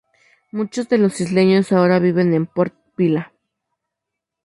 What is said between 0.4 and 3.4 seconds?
Muchos de los isleños ahora viven en Port Vila.